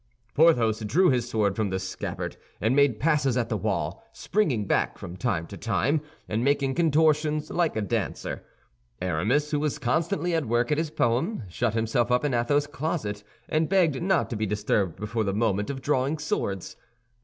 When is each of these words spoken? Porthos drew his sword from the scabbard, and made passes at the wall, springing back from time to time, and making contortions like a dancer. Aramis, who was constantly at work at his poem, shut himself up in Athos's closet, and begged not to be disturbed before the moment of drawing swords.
Porthos 0.33 0.79
drew 0.79 1.11
his 1.11 1.29
sword 1.29 1.55
from 1.55 1.69
the 1.69 1.77
scabbard, 1.77 2.35
and 2.59 2.75
made 2.75 2.99
passes 2.99 3.37
at 3.37 3.49
the 3.49 3.55
wall, 3.57 4.03
springing 4.13 4.65
back 4.65 4.97
from 4.97 5.15
time 5.15 5.45
to 5.45 5.57
time, 5.57 6.01
and 6.27 6.43
making 6.43 6.73
contortions 6.73 7.51
like 7.51 7.75
a 7.75 7.83
dancer. 7.83 8.43
Aramis, 8.99 9.51
who 9.51 9.59
was 9.59 9.77
constantly 9.77 10.33
at 10.33 10.47
work 10.47 10.71
at 10.71 10.79
his 10.79 10.89
poem, 10.89 11.43
shut 11.49 11.75
himself 11.75 12.09
up 12.09 12.25
in 12.25 12.33
Athos's 12.33 12.65
closet, 12.65 13.23
and 13.47 13.69
begged 13.69 14.01
not 14.01 14.27
to 14.31 14.35
be 14.35 14.47
disturbed 14.47 14.95
before 14.99 15.23
the 15.23 15.35
moment 15.35 15.69
of 15.69 15.83
drawing 15.83 16.17
swords. 16.17 16.77